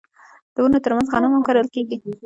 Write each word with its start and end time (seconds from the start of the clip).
د 0.53 0.55
ونو 0.63 0.77
ترمنځ 0.85 1.07
غنم 1.13 1.31
هم 1.33 1.43
کرل 1.47 1.67
کیږي. 1.73 1.97